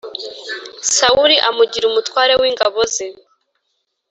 [0.95, 3.07] Sawuli amugira umutware w’ingabo ze